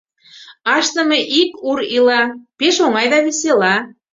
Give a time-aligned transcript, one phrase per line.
[0.75, 2.21] Ашныме ик ур ила,
[2.57, 3.75] Пеш оҥай да весела.